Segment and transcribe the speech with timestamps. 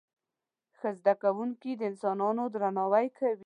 [0.77, 3.39] ښه زده کوونکي د انسانانو درناوی کوي.